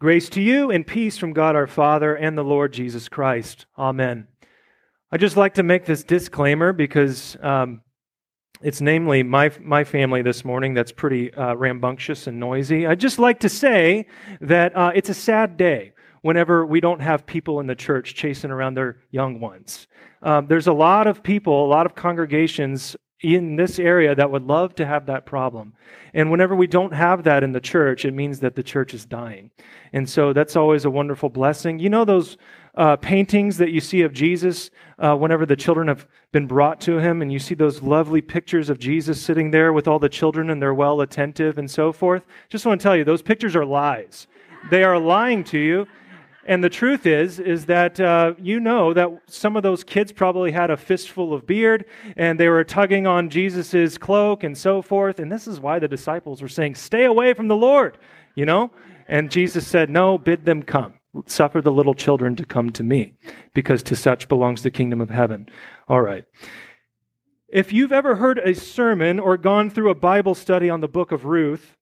Grace 0.00 0.28
to 0.28 0.40
you 0.40 0.70
and 0.70 0.86
peace 0.86 1.18
from 1.18 1.32
God 1.32 1.56
our 1.56 1.66
Father 1.66 2.14
and 2.14 2.38
the 2.38 2.44
Lord 2.44 2.72
Jesus 2.72 3.08
Christ. 3.08 3.66
Amen. 3.76 4.28
I'd 5.10 5.18
just 5.18 5.36
like 5.36 5.54
to 5.54 5.64
make 5.64 5.86
this 5.86 6.04
disclaimer 6.04 6.72
because 6.72 7.36
um, 7.42 7.80
it's 8.62 8.80
namely 8.80 9.24
my, 9.24 9.50
my 9.60 9.82
family 9.82 10.22
this 10.22 10.44
morning 10.44 10.72
that's 10.72 10.92
pretty 10.92 11.34
uh, 11.34 11.54
rambunctious 11.54 12.28
and 12.28 12.38
noisy. 12.38 12.86
I'd 12.86 13.00
just 13.00 13.18
like 13.18 13.40
to 13.40 13.48
say 13.48 14.06
that 14.40 14.76
uh, 14.76 14.92
it's 14.94 15.08
a 15.08 15.14
sad 15.14 15.56
day 15.56 15.94
whenever 16.22 16.64
we 16.64 16.80
don't 16.80 17.00
have 17.00 17.26
people 17.26 17.58
in 17.58 17.66
the 17.66 17.74
church 17.74 18.14
chasing 18.14 18.52
around 18.52 18.74
their 18.74 18.98
young 19.10 19.40
ones. 19.40 19.88
Um, 20.22 20.46
there's 20.46 20.68
a 20.68 20.72
lot 20.72 21.08
of 21.08 21.24
people, 21.24 21.66
a 21.66 21.66
lot 21.66 21.86
of 21.86 21.96
congregations 21.96 22.94
in 23.20 23.56
this 23.56 23.78
area 23.78 24.14
that 24.14 24.30
would 24.30 24.44
love 24.44 24.74
to 24.76 24.86
have 24.86 25.06
that 25.06 25.26
problem. 25.26 25.72
And 26.14 26.30
whenever 26.30 26.54
we 26.54 26.66
don't 26.66 26.92
have 26.92 27.24
that 27.24 27.42
in 27.42 27.52
the 27.52 27.60
church, 27.60 28.04
it 28.04 28.14
means 28.14 28.40
that 28.40 28.54
the 28.54 28.62
church 28.62 28.94
is 28.94 29.04
dying. 29.04 29.50
And 29.92 30.08
so 30.08 30.32
that's 30.32 30.56
always 30.56 30.84
a 30.84 30.90
wonderful 30.90 31.28
blessing. 31.28 31.78
You 31.78 31.90
know 31.90 32.04
those 32.04 32.36
uh, 32.76 32.94
paintings 32.96 33.56
that 33.56 33.70
you 33.70 33.80
see 33.80 34.02
of 34.02 34.12
Jesus 34.12 34.70
uh, 35.00 35.16
whenever 35.16 35.44
the 35.44 35.56
children 35.56 35.88
have 35.88 36.06
been 36.30 36.46
brought 36.46 36.80
to 36.82 36.98
him, 36.98 37.22
and 37.22 37.32
you 37.32 37.40
see 37.40 37.56
those 37.56 37.82
lovely 37.82 38.20
pictures 38.20 38.70
of 38.70 38.78
Jesus 38.78 39.20
sitting 39.20 39.50
there 39.50 39.72
with 39.72 39.88
all 39.88 39.98
the 39.98 40.08
children 40.08 40.50
and 40.50 40.62
they're 40.62 40.74
well 40.74 41.00
attentive 41.00 41.58
and 41.58 41.68
so 41.68 41.92
forth? 41.92 42.22
Just 42.48 42.66
want 42.66 42.80
to 42.80 42.82
tell 42.82 42.96
you, 42.96 43.02
those 43.02 43.22
pictures 43.22 43.56
are 43.56 43.64
lies. 43.64 44.28
They 44.70 44.84
are 44.84 44.98
lying 44.98 45.42
to 45.44 45.58
you. 45.58 45.86
And 46.48 46.64
the 46.64 46.70
truth 46.70 47.04
is, 47.04 47.38
is 47.38 47.66
that 47.66 48.00
uh, 48.00 48.32
you 48.40 48.58
know 48.58 48.94
that 48.94 49.10
some 49.26 49.54
of 49.54 49.62
those 49.62 49.84
kids 49.84 50.12
probably 50.12 50.50
had 50.50 50.70
a 50.70 50.78
fistful 50.78 51.34
of 51.34 51.46
beard 51.46 51.84
and 52.16 52.40
they 52.40 52.48
were 52.48 52.64
tugging 52.64 53.06
on 53.06 53.28
Jesus' 53.28 53.98
cloak 53.98 54.42
and 54.42 54.56
so 54.56 54.80
forth. 54.80 55.20
And 55.20 55.30
this 55.30 55.46
is 55.46 55.60
why 55.60 55.78
the 55.78 55.88
disciples 55.88 56.40
were 56.40 56.48
saying, 56.48 56.76
Stay 56.76 57.04
away 57.04 57.34
from 57.34 57.48
the 57.48 57.54
Lord, 57.54 57.98
you 58.34 58.46
know? 58.46 58.70
And 59.06 59.30
Jesus 59.30 59.66
said, 59.66 59.90
No, 59.90 60.16
bid 60.16 60.46
them 60.46 60.62
come. 60.62 60.94
Suffer 61.26 61.60
the 61.60 61.70
little 61.70 61.94
children 61.94 62.34
to 62.36 62.46
come 62.46 62.70
to 62.70 62.82
me, 62.82 63.12
because 63.52 63.82
to 63.82 63.94
such 63.94 64.26
belongs 64.26 64.62
the 64.62 64.70
kingdom 64.70 65.02
of 65.02 65.10
heaven. 65.10 65.50
All 65.86 66.00
right. 66.00 66.24
If 67.50 67.74
you've 67.74 67.92
ever 67.92 68.16
heard 68.16 68.38
a 68.38 68.54
sermon 68.54 69.20
or 69.20 69.36
gone 69.36 69.68
through 69.68 69.90
a 69.90 69.94
Bible 69.94 70.34
study 70.34 70.70
on 70.70 70.80
the 70.80 70.88
book 70.88 71.12
of 71.12 71.26
Ruth, 71.26 71.76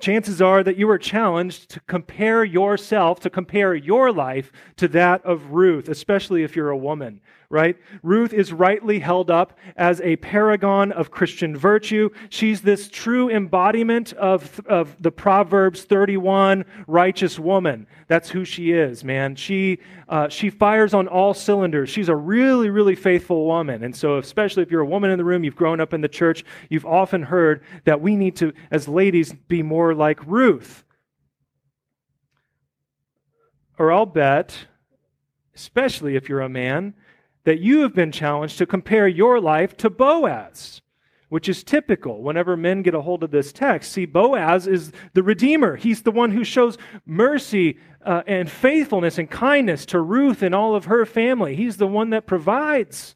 chances 0.00 0.42
are 0.42 0.62
that 0.62 0.76
you 0.76 0.86
were 0.86 0.98
challenged 0.98 1.70
to 1.70 1.80
compare 1.80 2.44
yourself, 2.44 3.20
to 3.20 3.30
compare 3.30 3.74
your 3.74 4.12
life 4.12 4.52
to 4.76 4.88
that 4.88 5.24
of 5.24 5.52
Ruth, 5.52 5.88
especially 5.88 6.42
if 6.42 6.56
you're 6.56 6.70
a 6.70 6.76
woman, 6.76 7.20
right? 7.50 7.76
Ruth 8.02 8.32
is 8.32 8.52
rightly 8.52 8.98
held 8.98 9.30
up 9.30 9.58
as 9.76 10.00
a 10.00 10.16
paragon 10.16 10.92
of 10.92 11.10
Christian 11.10 11.56
virtue. 11.56 12.10
She's 12.28 12.62
this 12.62 12.88
true 12.88 13.30
embodiment 13.30 14.12
of, 14.14 14.60
of 14.66 14.96
the 15.00 15.10
Proverbs 15.10 15.84
31 15.84 16.64
righteous 16.86 17.38
woman. 17.38 17.86
That's 18.08 18.30
who 18.30 18.44
she 18.44 18.72
is, 18.72 19.04
man. 19.04 19.36
She, 19.36 19.78
uh, 20.08 20.28
she 20.28 20.50
fires 20.50 20.94
on 20.94 21.08
all 21.08 21.34
cylinders. 21.34 21.90
She's 21.90 22.08
a 22.08 22.16
really, 22.16 22.70
really 22.70 22.94
faithful 22.94 23.46
woman. 23.46 23.84
And 23.84 23.94
so, 23.94 24.18
especially 24.18 24.62
if 24.62 24.70
you're 24.70 24.80
a 24.80 24.86
woman 24.86 25.10
in 25.10 25.18
the 25.18 25.24
room, 25.24 25.44
you've 25.44 25.56
grown 25.56 25.80
up 25.80 25.94
in 25.94 26.00
the 26.00 26.08
church, 26.08 26.44
you've 26.68 26.86
often 26.86 27.22
heard 27.22 27.62
that 27.84 28.00
we 28.00 28.16
need 28.16 28.36
to, 28.36 28.52
as 28.70 28.88
ladies, 28.88 29.32
be 29.32 29.62
more 29.62 29.94
like 29.94 30.24
Ruth. 30.26 30.84
Or 33.78 33.92
I'll 33.92 34.06
bet, 34.06 34.66
especially 35.54 36.16
if 36.16 36.28
you're 36.28 36.40
a 36.40 36.48
man, 36.48 36.94
that 37.44 37.60
you 37.60 37.80
have 37.80 37.94
been 37.94 38.12
challenged 38.12 38.58
to 38.58 38.66
compare 38.66 39.06
your 39.06 39.40
life 39.40 39.76
to 39.78 39.90
Boaz, 39.90 40.82
which 41.28 41.48
is 41.48 41.64
typical 41.64 42.22
whenever 42.22 42.56
men 42.56 42.82
get 42.82 42.94
a 42.94 43.02
hold 43.02 43.22
of 43.22 43.30
this 43.30 43.52
text. 43.52 43.92
See, 43.92 44.06
Boaz 44.06 44.66
is 44.66 44.92
the 45.12 45.22
Redeemer, 45.22 45.76
he's 45.76 46.02
the 46.02 46.10
one 46.10 46.30
who 46.30 46.44
shows 46.44 46.78
mercy 47.06 47.78
uh, 48.04 48.22
and 48.26 48.50
faithfulness 48.50 49.18
and 49.18 49.30
kindness 49.30 49.86
to 49.86 50.00
Ruth 50.00 50.42
and 50.42 50.54
all 50.54 50.74
of 50.74 50.86
her 50.86 51.04
family. 51.06 51.54
He's 51.56 51.76
the 51.76 51.86
one 51.86 52.10
that 52.10 52.26
provides. 52.26 53.14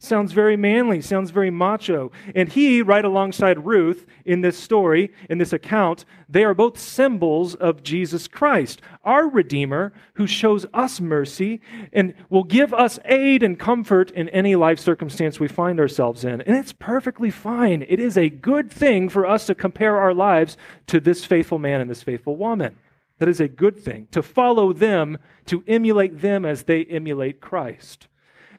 Sounds 0.00 0.30
very 0.30 0.56
manly, 0.56 1.00
sounds 1.00 1.32
very 1.32 1.50
macho. 1.50 2.12
And 2.36 2.48
he, 2.48 2.82
right 2.82 3.04
alongside 3.04 3.66
Ruth 3.66 4.06
in 4.24 4.42
this 4.42 4.56
story, 4.56 5.12
in 5.28 5.38
this 5.38 5.52
account, 5.52 6.04
they 6.28 6.44
are 6.44 6.54
both 6.54 6.78
symbols 6.78 7.56
of 7.56 7.82
Jesus 7.82 8.28
Christ, 8.28 8.80
our 9.02 9.28
Redeemer, 9.28 9.92
who 10.14 10.28
shows 10.28 10.64
us 10.72 11.00
mercy 11.00 11.60
and 11.92 12.14
will 12.30 12.44
give 12.44 12.72
us 12.72 13.00
aid 13.06 13.42
and 13.42 13.58
comfort 13.58 14.12
in 14.12 14.28
any 14.28 14.54
life 14.54 14.78
circumstance 14.78 15.40
we 15.40 15.48
find 15.48 15.80
ourselves 15.80 16.24
in. 16.24 16.42
And 16.42 16.56
it's 16.56 16.72
perfectly 16.72 17.30
fine. 17.30 17.84
It 17.88 17.98
is 17.98 18.16
a 18.16 18.30
good 18.30 18.70
thing 18.70 19.08
for 19.08 19.26
us 19.26 19.46
to 19.46 19.54
compare 19.54 19.96
our 19.96 20.14
lives 20.14 20.56
to 20.86 21.00
this 21.00 21.24
faithful 21.24 21.58
man 21.58 21.80
and 21.80 21.90
this 21.90 22.04
faithful 22.04 22.36
woman. 22.36 22.76
That 23.18 23.28
is 23.28 23.40
a 23.40 23.48
good 23.48 23.76
thing, 23.76 24.06
to 24.12 24.22
follow 24.22 24.72
them, 24.72 25.18
to 25.46 25.64
emulate 25.66 26.20
them 26.20 26.44
as 26.44 26.62
they 26.62 26.84
emulate 26.84 27.40
Christ. 27.40 28.06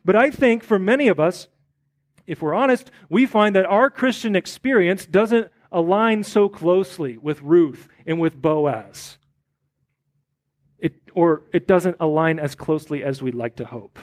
But 0.04 0.16
I 0.16 0.32
think 0.32 0.64
for 0.64 0.80
many 0.80 1.08
of 1.08 1.20
us, 1.20 1.48
if 2.26 2.42
we're 2.42 2.54
honest, 2.54 2.92
we 3.10 3.26
find 3.26 3.56
that 3.56 3.66
our 3.66 3.90
Christian 3.90 4.36
experience 4.36 5.06
doesn't 5.06 5.52
align 5.72 6.24
so 6.24 6.50
closely 6.50 7.18
with 7.18 7.42
Ruth 7.42 7.88
and 8.06 8.20
with 8.20 8.42
Boaz. 8.42 9.18
It, 10.78 10.94
or 11.14 11.44
it 11.54 11.68
doesn't 11.68 11.98
align 12.00 12.40
as 12.40 12.56
closely 12.56 13.04
as 13.04 13.22
we'd 13.22 13.36
like 13.36 13.56
to 13.58 13.66
hope. 13.66 14.00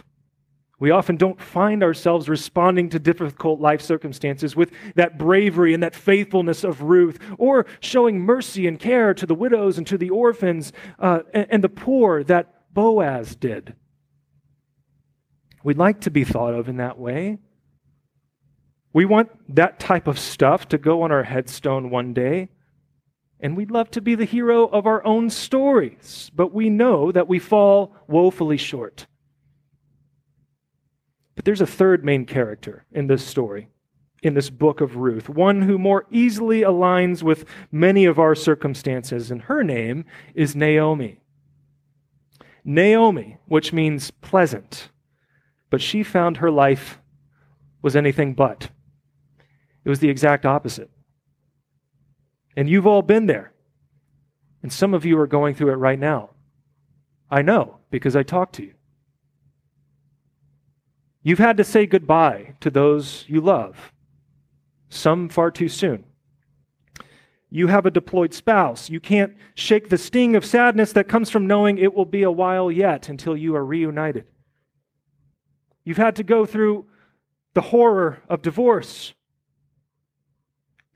We 0.79 0.91
often 0.91 1.17
don't 1.17 1.41
find 1.41 1.83
ourselves 1.83 2.29
responding 2.29 2.91
to 2.91 2.99
difficult 2.99 3.61
life 3.61 3.81
circumstances 3.81 4.55
with 4.55 4.73
that 4.95 5.17
bravery 5.17 5.73
and 5.73 5.83
that 5.83 5.95
faithfulness 5.95 6.65
of 6.65 6.83
Ruth, 6.83 7.19
or 7.39 7.65
showing 7.81 8.21
mercy 8.21 8.67
and 8.67 8.79
care 8.79 9.15
to 9.15 9.25
the 9.25 9.35
widows 9.35 9.79
and 9.79 9.87
to 9.87 9.97
the 9.97 10.11
orphans 10.11 10.73
uh, 10.99 11.21
and, 11.33 11.47
and 11.51 11.65
the 11.65 11.71
poor 11.71 12.23
that 12.25 12.75
Boaz 12.75 13.35
did. 13.37 13.75
We'd 15.67 15.79
like 15.79 16.03
to 16.03 16.13
be 16.13 16.23
thought 16.23 16.55
of 16.55 16.69
in 16.69 16.77
that 16.77 16.97
way. 16.97 17.39
We 18.93 19.05
want 19.05 19.31
that 19.57 19.81
type 19.81 20.07
of 20.07 20.17
stuff 20.17 20.69
to 20.69 20.79
go 20.79 21.03
on 21.03 21.11
our 21.11 21.25
headstone 21.25 21.91
one 21.91 22.15
day. 22.15 22.51
And 23.41 23.57
we'd 23.57 23.73
love 23.73 23.91
to 23.91 24.01
be 24.01 24.15
the 24.15 24.27
hero 24.27 24.69
of 24.69 24.87
our 24.87 25.05
own 25.05 25.29
stories, 25.29 26.31
but 26.33 26.55
we 26.55 26.71
know 26.71 27.11
that 27.11 27.27
we 27.27 27.41
fall 27.41 27.97
woefully 28.07 28.57
short. 28.57 29.09
But 31.35 31.45
there's 31.45 31.61
a 31.61 31.67
third 31.67 32.05
main 32.05 32.27
character 32.27 32.85
in 32.93 33.09
this 33.09 33.27
story, 33.27 33.69
in 34.23 34.35
this 34.35 34.51
book 34.51 34.81
of 34.81 34.95
Ruth, 34.95 35.29
one 35.29 35.63
who 35.63 35.79
more 35.79 36.07
easily 36.13 36.61
aligns 36.61 37.25
with 37.25 37.45
many 37.73 38.05
of 38.05 38.21
our 38.21 38.37
circumstances, 38.37 39.33
and 39.33 39.43
her 39.43 39.65
name 39.65 40.05
is 40.33 40.55
Naomi. 40.55 41.19
Naomi, 42.65 43.39
which 43.47 43.73
means 43.73 44.13
pleasant. 44.13 44.91
But 45.71 45.83
she 45.83 46.03
found 46.03 46.37
her 46.39 46.51
life 46.51 47.01
was 47.83 47.97
anything 47.97 48.35
but. 48.35 48.71
It 49.85 49.89
was 49.89 50.01
the 50.01 50.09
exact 50.09 50.45
opposite. 50.45 50.91
And 52.57 52.69
you've 52.69 52.87
all 52.87 53.03
been 53.03 53.27
there. 53.27 53.53
And 54.63 54.73
some 54.73 54.95
of 54.95 55.05
you 55.05 55.19
are 55.21 55.27
going 55.27 55.55
through 55.55 55.73
it 55.73 55.77
right 55.77 55.99
now. 55.99 56.31
I 57.31 57.43
know 57.43 57.79
because 57.91 58.17
I 58.17 58.23
talk 58.23 58.53
to 58.53 58.63
you. 58.63 58.75
You've 61.23 61.39
had 61.39 61.57
to 61.57 61.65
say 61.65 61.87
goodbye 61.87 62.55
to 62.61 62.71
those 62.71 63.25
you 63.27 63.41
love, 63.41 63.93
some 64.89 65.29
far 65.29 65.51
too 65.51 65.69
soon. 65.69 66.05
You 67.51 67.67
have 67.67 67.87
a 67.87 67.91
deployed 67.91 68.33
spouse. 68.33 68.91
You 68.91 69.01
can't 69.01 69.37
shake 69.55 69.89
the 69.89 69.99
sting 69.99 70.37
of 70.37 70.45
sadness 70.45 70.93
that 70.93 71.09
comes 71.09 71.31
from 71.31 71.47
knowing 71.47 71.79
it 71.79 71.95
will 71.95 72.05
be 72.05 72.23
a 72.23 72.31
while 72.31 72.71
yet 72.71 73.09
until 73.09 73.37
you 73.37 73.57
are 73.57 73.65
reunited. 73.65 74.27
You've 75.87 75.97
had 75.97 76.17
to 76.17 76.25
go 76.25 76.45
through 76.45 76.85
the 77.55 77.61
horror 77.63 78.21
of 78.29 78.43
divorce. 78.43 79.15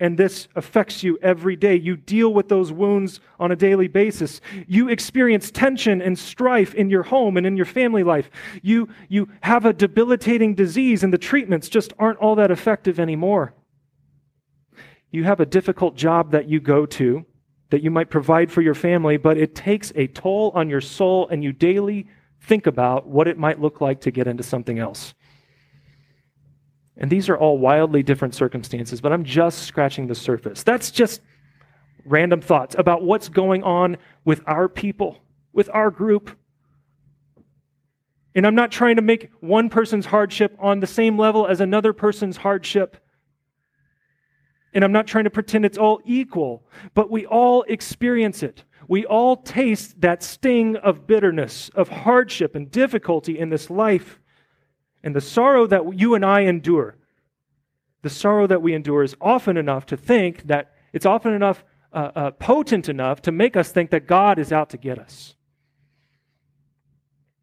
And 0.01 0.19
this 0.19 0.49
affects 0.57 1.03
you 1.05 1.17
every 1.23 1.55
day. 1.55 1.77
You 1.77 1.97
deal 1.97 2.35
with 2.35 2.49
those 2.49 2.73
wounds 2.73 3.21
on 3.39 3.53
a 3.53 3.57
daily 3.57 3.87
basis. 3.87 4.41
You 4.67 4.89
experience 4.89 5.51
tension 5.51 6.03
and 6.03 6.19
strife 6.19 6.75
in 6.75 6.91
your 6.91 7.05
home 7.05 7.37
and 7.37 7.47
in 7.47 7.57
your 7.57 7.67
family 7.67 8.03
life. 8.03 8.31
You, 8.63 8.89
you 9.09 9.29
have 9.43 9.65
a 9.65 9.73
debilitating 9.73 10.55
disease, 10.55 11.05
and 11.05 11.13
the 11.13 11.19
treatments 11.19 11.69
just 11.69 11.93
aren't 11.99 12.19
all 12.19 12.35
that 12.35 12.51
effective 12.51 12.99
anymore. 12.99 13.55
You 15.13 15.23
have 15.25 15.39
a 15.39 15.47
difficult 15.47 15.97
job 15.97 16.33
that 16.33 16.49
you 16.49 16.61
go 16.61 16.85
to 16.87 17.25
that 17.69 17.83
you 17.83 17.91
might 17.93 18.11
provide 18.11 18.51
for 18.51 18.63
your 18.63 18.75
family, 18.75 19.19
but 19.19 19.39
it 19.39 19.55
takes 19.55 19.93
a 19.95 20.09
toll 20.09 20.51
on 20.55 20.69
your 20.69 20.81
soul, 20.81 21.29
and 21.29 21.45
you 21.45 21.53
daily 21.53 22.09
think 22.41 22.67
about 22.67 23.07
what 23.07 23.29
it 23.29 23.39
might 23.39 23.61
look 23.61 23.81
like 23.81 24.01
to 24.03 24.11
get 24.11 24.27
into 24.27 24.43
something 24.43 24.79
else. 24.79 25.15
And 26.97 27.11
these 27.11 27.29
are 27.29 27.37
all 27.37 27.59
wildly 27.59 28.03
different 28.03 28.35
circumstances, 28.35 29.01
but 29.01 29.13
I'm 29.13 29.25
just 29.25 29.63
scratching 29.63 30.07
the 30.07 30.15
surface. 30.15 30.63
That's 30.63 30.91
just 30.91 31.23
random 32.05 32.41
thoughts 32.41 32.75
about 32.79 33.03
what's 33.03 33.29
going 33.29 33.63
on 33.63 33.97
with 34.25 34.43
our 34.47 34.69
people, 34.69 35.19
with 35.53 35.71
our 35.73 35.91
group. 35.91 36.37
And 38.35 38.47
I'm 38.47 38.55
not 38.55 38.71
trying 38.71 38.97
to 38.97 39.03
make 39.03 39.31
one 39.41 39.71
person's 39.71 40.07
hardship 40.07 40.55
on 40.59 40.81
the 40.81 40.87
same 40.87 41.19
level 41.19 41.47
as 41.47 41.61
another 41.61 41.93
person's 41.93 42.37
hardship. 42.37 42.97
And 44.73 44.85
I'm 44.85 44.93
not 44.93 45.07
trying 45.07 45.25
to 45.25 45.31
pretend 45.31 45.65
it's 45.65 45.79
all 45.79 46.01
equal, 46.05 46.65
but 46.95 47.11
we 47.11 47.27
all 47.27 47.65
experience 47.65 48.43
it. 48.43 48.63
We 48.91 49.07
all 49.07 49.37
taste 49.37 50.01
that 50.01 50.21
sting 50.21 50.75
of 50.75 51.07
bitterness, 51.07 51.71
of 51.77 51.89
hardship 51.89 52.57
and 52.57 52.69
difficulty 52.69 53.39
in 53.39 53.49
this 53.49 53.71
life. 53.71 54.19
And 55.05 55.15
the 55.15 55.21
sorrow 55.21 55.69
that 55.69 55.97
you 55.97 56.17
and 56.17 56.25
I 56.25 56.41
endure, 56.41 56.99
the 58.03 58.11
sorrow 58.11 58.49
that 58.49 58.63
we 58.63 58.75
endure 58.75 59.05
is 59.05 59.15
often 59.21 59.57
enough 59.57 59.87
to 59.87 59.97
think 59.97 60.49
that 60.49 60.73
it's 60.93 61.07
often 61.07 61.35
enough, 61.35 61.63
uh, 61.93 62.11
uh, 62.17 62.31
potent 62.33 62.89
enough 62.89 63.23
to 63.23 63.31
make 63.31 63.57
us 63.57 63.71
think 63.71 63.91
that 63.91 64.09
God 64.09 64.41
is 64.41 64.53
out 64.53 64.71
to 64.71 64.77
get 64.77 64.99
us, 64.99 65.37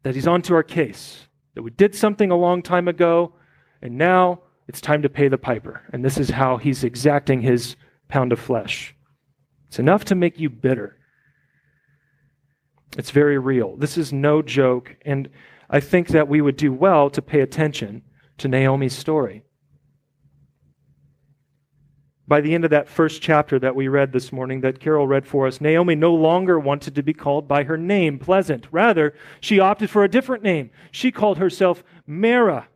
that 0.02 0.14
He's 0.14 0.26
onto 0.26 0.52
our 0.52 0.62
case, 0.62 1.28
that 1.54 1.62
we 1.62 1.70
did 1.70 1.94
something 1.94 2.30
a 2.30 2.36
long 2.36 2.60
time 2.60 2.88
ago, 2.88 3.32
and 3.80 3.96
now 3.96 4.42
it's 4.66 4.82
time 4.82 5.00
to 5.00 5.08
pay 5.08 5.28
the 5.28 5.38
piper. 5.38 5.80
And 5.94 6.04
this 6.04 6.18
is 6.18 6.28
how 6.28 6.58
He's 6.58 6.84
exacting 6.84 7.40
His 7.40 7.74
pound 8.06 8.34
of 8.34 8.38
flesh. 8.38 8.94
It's 9.68 9.78
enough 9.78 10.04
to 10.04 10.14
make 10.14 10.38
you 10.38 10.50
bitter. 10.50 10.97
It's 12.96 13.10
very 13.10 13.38
real. 13.38 13.76
This 13.76 13.98
is 13.98 14.12
no 14.12 14.42
joke. 14.42 14.96
And 15.02 15.28
I 15.68 15.80
think 15.80 16.08
that 16.08 16.28
we 16.28 16.40
would 16.40 16.56
do 16.56 16.72
well 16.72 17.10
to 17.10 17.20
pay 17.20 17.40
attention 17.40 18.02
to 18.38 18.48
Naomi's 18.48 18.96
story. 18.96 19.42
By 22.26 22.42
the 22.42 22.54
end 22.54 22.64
of 22.64 22.70
that 22.70 22.88
first 22.88 23.22
chapter 23.22 23.58
that 23.58 23.74
we 23.74 23.88
read 23.88 24.12
this 24.12 24.32
morning, 24.32 24.60
that 24.60 24.80
Carol 24.80 25.06
read 25.06 25.26
for 25.26 25.46
us, 25.46 25.62
Naomi 25.62 25.94
no 25.94 26.14
longer 26.14 26.58
wanted 26.58 26.94
to 26.94 27.02
be 27.02 27.14
called 27.14 27.48
by 27.48 27.64
her 27.64 27.78
name, 27.78 28.18
Pleasant. 28.18 28.66
Rather, 28.70 29.14
she 29.40 29.58
opted 29.58 29.88
for 29.88 30.04
a 30.04 30.10
different 30.10 30.42
name. 30.42 30.70
She 30.90 31.10
called 31.10 31.38
herself 31.38 31.82
Mara. 32.06 32.68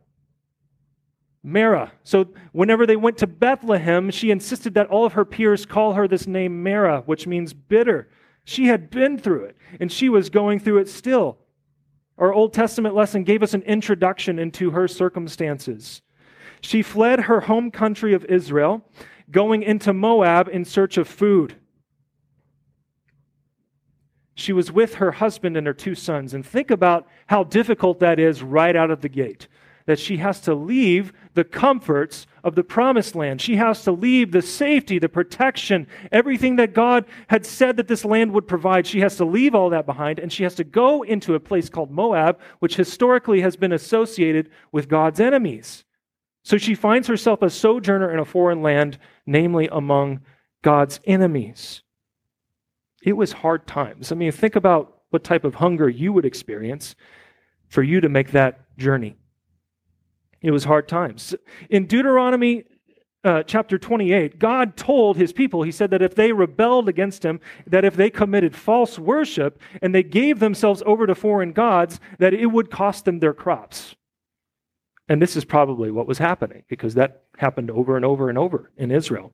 Mara. 1.43 1.91
So 2.03 2.29
whenever 2.51 2.87
they 2.87 2.95
went 2.95 3.19
to 3.19 3.27
Bethlehem, 3.27 4.09
she 4.09 4.31
insisted 4.31 4.73
that 4.73 4.87
all 4.87 5.05
of 5.05 5.13
her 5.13 5.25
peers 5.25 5.67
call 5.67 5.93
her 5.93 6.07
this 6.07 6.25
name 6.25 6.63
Mara, 6.63 7.03
which 7.05 7.27
means 7.27 7.53
bitter. 7.53 8.09
She 8.45 8.67
had 8.67 8.89
been 8.89 9.17
through 9.17 9.45
it, 9.45 9.57
and 9.79 9.91
she 9.91 10.09
was 10.09 10.29
going 10.29 10.59
through 10.59 10.79
it 10.79 10.89
still. 10.89 11.37
Our 12.17 12.33
Old 12.33 12.53
Testament 12.53 12.95
lesson 12.95 13.23
gave 13.23 13.41
us 13.41 13.53
an 13.53 13.63
introduction 13.63 14.37
into 14.37 14.71
her 14.71 14.87
circumstances. 14.87 16.01
She 16.61 16.81
fled 16.81 17.21
her 17.21 17.41
home 17.41 17.71
country 17.71 18.13
of 18.13 18.25
Israel, 18.25 18.85
going 19.31 19.63
into 19.63 19.93
Moab 19.93 20.49
in 20.49 20.65
search 20.65 20.97
of 20.97 21.07
food. 21.07 21.55
She 24.35 24.53
was 24.53 24.71
with 24.71 24.95
her 24.95 25.11
husband 25.11 25.57
and 25.57 25.67
her 25.67 25.73
two 25.73 25.95
sons. 25.95 26.33
And 26.33 26.45
think 26.45 26.71
about 26.71 27.07
how 27.27 27.43
difficult 27.43 27.99
that 27.99 28.19
is 28.19 28.41
right 28.41 28.75
out 28.75 28.91
of 28.91 29.01
the 29.01 29.09
gate 29.09 29.47
that 29.85 29.99
she 29.99 30.17
has 30.17 30.39
to 30.41 30.53
leave 30.53 31.13
the 31.33 31.43
comforts 31.43 32.25
of 32.43 32.55
the 32.55 32.63
promised 32.63 33.15
land. 33.15 33.41
She 33.41 33.55
has 33.57 33.83
to 33.83 33.91
leave 33.91 34.31
the 34.31 34.41
safety, 34.41 34.99
the 34.99 35.09
protection, 35.09 35.87
everything 36.11 36.55
that 36.57 36.73
God 36.73 37.05
had 37.27 37.45
said 37.45 37.77
that 37.77 37.87
this 37.87 38.05
land 38.05 38.31
would 38.33 38.47
provide. 38.47 38.87
She 38.87 39.01
has 39.01 39.17
to 39.17 39.25
leave 39.25 39.55
all 39.55 39.69
that 39.71 39.85
behind 39.85 40.19
and 40.19 40.31
she 40.31 40.43
has 40.43 40.55
to 40.55 40.63
go 40.63 41.03
into 41.03 41.35
a 41.35 41.39
place 41.39 41.69
called 41.69 41.91
Moab, 41.91 42.39
which 42.59 42.75
historically 42.75 43.41
has 43.41 43.55
been 43.55 43.73
associated 43.73 44.49
with 44.71 44.89
God's 44.89 45.19
enemies. 45.19 45.83
So 46.43 46.57
she 46.57 46.75
finds 46.75 47.07
herself 47.07 47.41
a 47.41 47.49
sojourner 47.49 48.11
in 48.11 48.19
a 48.19 48.25
foreign 48.25 48.61
land, 48.61 48.97
namely 49.25 49.69
among 49.71 50.21
God's 50.61 50.99
enemies. 51.05 51.81
It 53.03 53.13
was 53.13 53.31
hard 53.31 53.65
times. 53.67 54.11
I 54.11 54.15
mean, 54.15 54.31
think 54.31 54.55
about 54.55 55.01
what 55.09 55.23
type 55.23 55.43
of 55.43 55.55
hunger 55.55 55.89
you 55.89 56.11
would 56.13 56.25
experience 56.25 56.95
for 57.67 57.83
you 57.83 58.01
to 58.01 58.09
make 58.09 58.31
that 58.31 58.77
journey. 58.77 59.15
It 60.43 60.51
was 60.51 60.65
hard 60.65 60.87
times. 60.89 61.33
In 61.69 61.87
Deuteronomy 61.87 62.65
uh, 63.23 63.43
chapter 63.43 63.77
28, 63.77 64.37
God 64.37 64.75
told 64.75 65.15
his 65.15 65.31
people, 65.31 65.63
he 65.63 65.71
said 65.71 65.89
that 65.91 66.01
if 66.01 66.13
they 66.13 66.33
rebelled 66.33 66.89
against 66.89 67.23
him, 67.23 67.39
that 67.65 67.85
if 67.85 67.95
they 67.95 68.09
committed 68.09 68.53
false 68.53 68.99
worship 68.99 69.61
and 69.81 69.95
they 69.95 70.03
gave 70.03 70.39
themselves 70.39 70.83
over 70.85 71.07
to 71.07 71.15
foreign 71.15 71.53
gods, 71.53 72.01
that 72.19 72.33
it 72.33 72.47
would 72.47 72.69
cost 72.69 73.05
them 73.05 73.19
their 73.19 73.33
crops. 73.33 73.95
And 75.07 75.21
this 75.21 75.37
is 75.37 75.45
probably 75.45 75.89
what 75.89 76.07
was 76.07 76.17
happening 76.17 76.63
because 76.67 76.95
that 76.95 77.23
happened 77.37 77.71
over 77.71 77.95
and 77.95 78.03
over 78.03 78.27
and 78.27 78.37
over 78.37 78.69
in 78.75 78.91
Israel. 78.91 79.31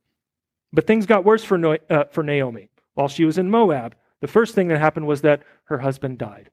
But 0.71 0.85
things 0.85 1.07
got 1.07 1.25
worse 1.25 1.44
for, 1.44 1.57
no, 1.57 1.77
uh, 1.89 2.05
for 2.12 2.23
Naomi. 2.23 2.69
While 2.94 3.07
she 3.07 3.25
was 3.25 3.39
in 3.39 3.50
Moab, 3.50 3.95
the 4.21 4.27
first 4.27 4.53
thing 4.53 4.67
that 4.67 4.79
happened 4.79 5.07
was 5.07 5.21
that 5.21 5.41
her 5.65 5.79
husband 5.79 6.19
died. 6.19 6.51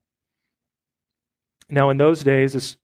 Now, 1.69 1.91
in 1.91 1.99
those 1.99 2.23
days, 2.23 2.77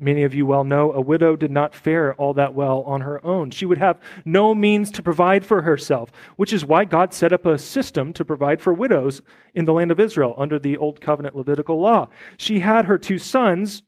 Many 0.00 0.22
of 0.22 0.34
you 0.34 0.46
well 0.46 0.64
know 0.64 0.92
a 0.92 1.00
widow 1.00 1.36
did 1.36 1.50
not 1.50 1.74
fare 1.74 2.14
all 2.14 2.32
that 2.34 2.54
well 2.54 2.80
on 2.86 3.02
her 3.02 3.24
own. 3.24 3.50
She 3.50 3.66
would 3.66 3.78
have 3.78 4.00
no 4.24 4.54
means 4.54 4.90
to 4.92 5.02
provide 5.02 5.44
for 5.44 5.60
herself, 5.60 6.10
which 6.36 6.54
is 6.54 6.64
why 6.64 6.86
God 6.86 7.12
set 7.12 7.34
up 7.34 7.44
a 7.44 7.58
system 7.58 8.14
to 8.14 8.24
provide 8.24 8.62
for 8.62 8.72
widows 8.72 9.20
in 9.54 9.66
the 9.66 9.74
land 9.74 9.90
of 9.90 10.00
Israel 10.00 10.34
under 10.38 10.58
the 10.58 10.78
Old 10.78 11.02
Covenant 11.02 11.36
Levitical 11.36 11.78
law. 11.78 12.08
She 12.38 12.60
had 12.60 12.86
her 12.86 12.96
two 12.96 13.18
sons 13.18 13.82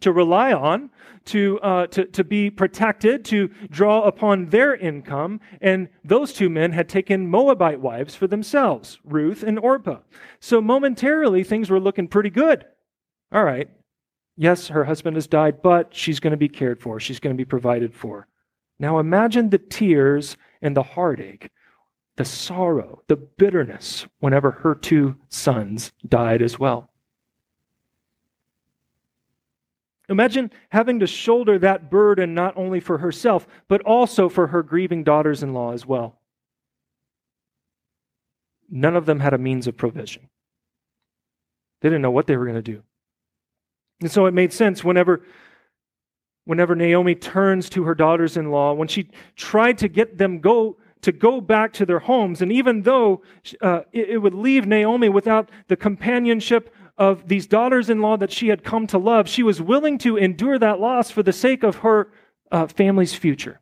to 0.00 0.12
rely 0.12 0.52
on, 0.52 0.90
to, 1.26 1.60
uh, 1.60 1.86
to, 1.88 2.04
to 2.06 2.24
be 2.24 2.50
protected, 2.50 3.24
to 3.26 3.48
draw 3.70 4.02
upon 4.02 4.46
their 4.46 4.74
income, 4.74 5.40
and 5.60 5.88
those 6.04 6.32
two 6.32 6.50
men 6.50 6.72
had 6.72 6.88
taken 6.88 7.28
Moabite 7.28 7.80
wives 7.80 8.14
for 8.14 8.26
themselves, 8.26 8.98
Ruth 9.04 9.42
and 9.42 9.58
Orpah. 9.58 10.00
So 10.40 10.60
momentarily, 10.60 11.44
things 11.44 11.70
were 11.70 11.80
looking 11.80 12.08
pretty 12.08 12.30
good. 12.30 12.64
All 13.32 13.44
right, 13.44 13.68
Yes, 14.36 14.68
her 14.68 14.84
husband 14.84 15.16
has 15.16 15.26
died, 15.26 15.62
but 15.62 15.94
she's 15.94 16.20
going 16.20 16.32
to 16.32 16.36
be 16.36 16.48
cared 16.48 16.80
for. 16.80 16.98
She's 16.98 17.20
going 17.20 17.34
to 17.34 17.40
be 17.40 17.44
provided 17.44 17.94
for. 17.94 18.26
Now 18.78 18.98
imagine 18.98 19.50
the 19.50 19.58
tears 19.58 20.36
and 20.60 20.76
the 20.76 20.82
heartache, 20.82 21.50
the 22.16 22.24
sorrow, 22.24 23.02
the 23.06 23.16
bitterness 23.16 24.06
whenever 24.18 24.50
her 24.50 24.74
two 24.74 25.16
sons 25.28 25.92
died 26.08 26.42
as 26.42 26.58
well. 26.58 26.90
Imagine 30.08 30.50
having 30.68 31.00
to 31.00 31.06
shoulder 31.06 31.58
that 31.58 31.90
burden 31.90 32.34
not 32.34 32.56
only 32.56 32.80
for 32.80 32.98
herself, 32.98 33.46
but 33.68 33.80
also 33.82 34.28
for 34.28 34.48
her 34.48 34.62
grieving 34.62 35.02
daughters 35.02 35.42
in 35.42 35.54
law 35.54 35.72
as 35.72 35.86
well. 35.86 36.18
None 38.68 38.96
of 38.96 39.06
them 39.06 39.20
had 39.20 39.32
a 39.32 39.38
means 39.38 39.66
of 39.66 39.76
provision. 39.76 40.28
They 41.80 41.88
didn't 41.88 42.02
know 42.02 42.10
what 42.10 42.26
they 42.26 42.36
were 42.36 42.44
going 42.44 42.56
to 42.56 42.62
do. 42.62 42.82
And 44.00 44.10
so 44.10 44.26
it 44.26 44.34
made 44.34 44.52
sense 44.52 44.82
whenever, 44.84 45.24
whenever 46.44 46.74
Naomi 46.74 47.14
turns 47.14 47.68
to 47.70 47.84
her 47.84 47.94
daughters 47.94 48.36
in 48.36 48.50
law, 48.50 48.72
when 48.74 48.88
she 48.88 49.10
tried 49.36 49.78
to 49.78 49.88
get 49.88 50.18
them 50.18 50.40
go, 50.40 50.76
to 51.02 51.12
go 51.12 51.40
back 51.40 51.72
to 51.74 51.86
their 51.86 52.00
homes, 52.00 52.42
and 52.42 52.50
even 52.52 52.82
though 52.82 53.22
uh, 53.60 53.80
it, 53.92 54.10
it 54.10 54.18
would 54.18 54.34
leave 54.34 54.66
Naomi 54.66 55.08
without 55.08 55.50
the 55.68 55.76
companionship 55.76 56.74
of 56.96 57.28
these 57.28 57.46
daughters 57.46 57.90
in 57.90 58.00
law 58.00 58.16
that 58.16 58.32
she 58.32 58.48
had 58.48 58.62
come 58.62 58.86
to 58.86 58.98
love, 58.98 59.28
she 59.28 59.42
was 59.42 59.60
willing 59.60 59.98
to 59.98 60.16
endure 60.16 60.58
that 60.58 60.80
loss 60.80 61.10
for 61.10 61.22
the 61.22 61.32
sake 61.32 61.62
of 61.62 61.76
her 61.76 62.10
uh, 62.52 62.66
family's 62.66 63.14
future. 63.14 63.60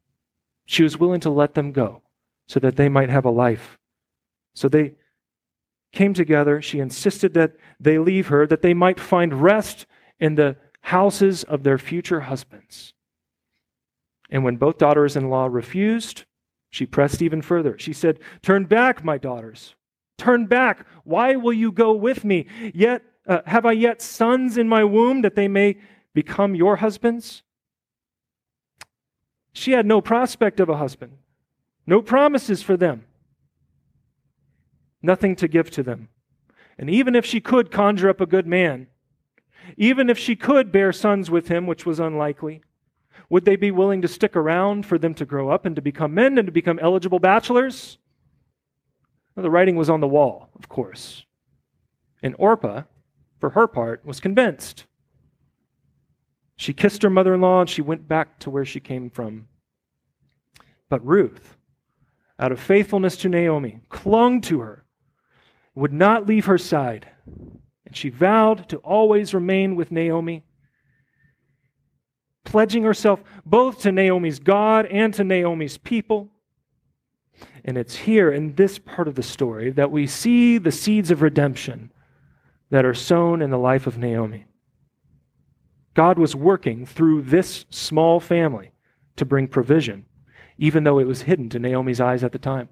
She 0.67 0.83
was 0.83 0.99
willing 0.99 1.21
to 1.21 1.31
let 1.31 1.55
them 1.55 1.73
go 1.73 2.03
so 2.47 2.61
that 2.61 2.77
they 2.77 2.89
might 2.89 3.09
have 3.09 3.25
a 3.25 3.31
life. 3.31 3.79
So 4.55 4.69
they 4.69 4.95
came 5.93 6.15
together. 6.15 6.61
She 6.61 6.79
insisted 6.79 7.35
that 7.35 7.57
they 7.81 7.99
leave 7.99 8.29
her, 8.29 8.47
that 8.47 8.63
they 8.63 8.75
might 8.75 9.01
find 9.01 9.43
rest 9.43 9.87
in 10.23 10.37
the 10.37 10.57
houses 10.83 11.43
of 11.43 11.65
their 11.65 11.79
future 11.79 12.21
husbands. 12.21 12.95
And 14.31 14.45
when 14.45 14.57
both 14.57 14.79
daughters 14.79 15.17
in 15.17 15.29
law 15.29 15.47
refused, 15.47 16.25
she 16.71 16.87
pressed 16.87 17.21
even 17.21 17.43
further. 17.43 17.77
She 17.77 17.93
said, 17.93 18.21
Turn 18.41 18.65
back, 18.65 19.05
my 19.05 19.19
daughters. 19.19 19.75
Turn 20.17 20.47
back. 20.47 20.87
Why 21.03 21.35
will 21.35 21.53
you 21.53 21.73
go 21.73 21.93
with 21.93 22.25
me? 22.25 22.47
Yet, 22.73 23.03
uh, 23.27 23.41
have 23.47 23.67
I 23.67 23.73
yet 23.73 24.01
sons 24.01 24.57
in 24.57 24.69
my 24.69 24.85
womb 24.85 25.23
that 25.23 25.35
they 25.35 25.49
may 25.49 25.77
become 26.15 26.55
your 26.55 26.77
husbands? 26.77 27.43
She 29.53 29.73
had 29.73 29.87
no 29.87 30.01
prospect 30.01 30.61
of 30.61 30.69
a 30.69 30.77
husband, 30.77 31.19
no 31.85 32.01
promises 32.01 32.63
for 32.63 32.77
them, 32.77 33.07
nothing 35.03 35.35
to 35.37 35.49
give 35.49 35.69
to 35.73 35.83
them. 35.83 36.09
And 36.79 36.89
even 36.89 37.17
if 37.17 37.27
she 37.27 37.41
could 37.41 37.73
conjure 37.73 38.09
up 38.09 38.21
a 38.21 38.27
good 38.27 38.47
man, 38.47 38.87
even 39.77 40.11
if 40.11 40.19
she 40.19 40.37
could 40.37 40.73
bear 40.73 40.93
sons 40.93 41.31
with 41.31 41.49
him, 41.49 41.67
which 41.67 41.87
was 41.87 42.01
unlikely, 42.01 42.63
would 43.29 43.45
they 43.45 43.57
be 43.57 43.71
willing 43.71 44.03
to 44.03 44.09
stick 44.09 44.37
around 44.37 44.85
for 44.85 44.99
them 44.99 45.15
to 45.15 45.25
grow 45.25 45.49
up 45.51 45.65
and 45.65 45.77
to 45.77 45.83
become 45.83 46.15
men 46.15 46.39
and 46.39 46.47
to 46.47 46.53
become 46.53 46.79
eligible 46.79 47.19
bachelors? 47.19 47.99
Well, 49.35 49.43
the 49.43 49.51
writing 49.51 49.77
was 49.77 49.89
on 49.89 50.01
the 50.01 50.09
wall, 50.09 50.51
of 50.59 50.69
course. 50.69 51.25
And 52.23 52.35
Orpah, 52.39 52.83
for 53.41 53.51
her 53.51 53.67
part, 53.67 54.05
was 54.05 54.21
convinced. 54.21 54.85
She 56.57 56.73
kissed 56.73 57.03
her 57.03 57.11
mother 57.11 57.35
in 57.35 57.41
law 57.41 57.61
and 57.61 57.71
she 57.71 57.83
went 57.83 58.07
back 58.07 58.39
to 58.41 58.51
where 58.51 58.65
she 58.65 58.81
came 58.81 59.11
from. 59.11 59.49
But 60.89 61.05
Ruth, 61.05 61.57
out 62.39 62.53
of 62.53 62.61
faithfulness 62.61 63.17
to 63.19 63.29
Naomi, 63.29 63.81
clung 63.89 64.41
to 64.43 64.61
her, 64.61 64.85
would 65.75 65.93
not 65.93 66.27
leave 66.27 66.45
her 66.45 66.59
side. 66.59 67.09
And 67.93 67.97
she 67.99 68.09
vowed 68.09 68.71
to 68.71 68.79
always 68.79 69.35
remain 69.35 69.77
with 69.77 69.93
Naomi, 69.93 70.45
pledging 72.43 72.85
herself 72.85 73.23
both 73.45 73.83
to 73.83 73.93
Naomi's 73.93 74.39
God 74.39 74.87
and 74.87 75.13
to 75.13 75.23
Naomi's 75.23 75.77
people. 75.77 76.31
And 77.67 77.77
it's 77.77 77.95
here 77.95 78.33
in 78.33 78.55
this 78.55 78.79
part 78.79 79.09
of 79.09 79.15
the 79.15 79.23
story 79.23 79.71
that 79.73 79.91
we 79.91 80.07
see 80.07 80.57
the 80.57 80.73
seeds 80.73 81.11
of 81.11 81.21
redemption 81.21 81.93
that 82.71 82.87
are 82.87 82.95
sown 82.95 83.43
in 83.43 83.51
the 83.51 83.59
life 83.59 83.87
of 83.87 83.99
Naomi. 83.99 84.47
God 85.93 86.19
was 86.19 86.35
working 86.35 86.87
through 86.87 87.21
this 87.21 87.67
small 87.69 88.21
family 88.21 88.73
to 89.17 89.27
bring 89.27 89.49
provision, 89.49 90.07
even 90.57 90.85
though 90.85 90.99
it 90.99 91.07
was 91.07 91.21
hidden 91.21 91.51
to 91.51 91.59
Naomi's 91.59 92.01
eyes 92.01 92.25
at 92.25 92.33
the 92.33 92.39
time. 92.39 92.71